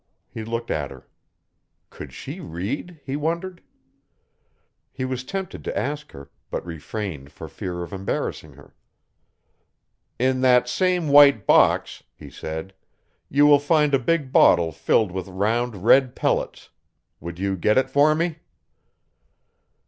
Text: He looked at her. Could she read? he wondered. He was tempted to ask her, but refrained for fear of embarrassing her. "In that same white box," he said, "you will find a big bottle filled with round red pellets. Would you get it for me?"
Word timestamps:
He 0.31 0.43
looked 0.43 0.71
at 0.71 0.89
her. 0.89 1.07
Could 1.91 2.11
she 2.11 2.39
read? 2.39 2.99
he 3.03 3.15
wondered. 3.15 3.61
He 4.91 5.05
was 5.05 5.23
tempted 5.23 5.63
to 5.63 5.77
ask 5.77 6.11
her, 6.11 6.31
but 6.49 6.65
refrained 6.65 7.31
for 7.31 7.47
fear 7.47 7.83
of 7.83 7.93
embarrassing 7.93 8.53
her. 8.53 8.73
"In 10.17 10.41
that 10.41 10.67
same 10.67 11.09
white 11.09 11.45
box," 11.45 12.01
he 12.15 12.31
said, 12.31 12.73
"you 13.29 13.45
will 13.45 13.59
find 13.59 13.93
a 13.93 13.99
big 13.99 14.31
bottle 14.31 14.71
filled 14.71 15.11
with 15.11 15.27
round 15.27 15.85
red 15.85 16.15
pellets. 16.15 16.71
Would 17.19 17.37
you 17.37 17.55
get 17.55 17.77
it 17.77 17.87
for 17.91 18.15
me?" 18.15 18.37